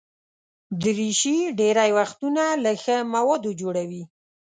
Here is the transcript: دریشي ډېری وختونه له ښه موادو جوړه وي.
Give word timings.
دریشي 0.81 1.37
ډېری 1.59 1.91
وختونه 1.97 2.43
له 2.63 2.71
ښه 2.83 2.95
موادو 3.13 3.51
جوړه 3.61 3.83
وي. 3.89 4.03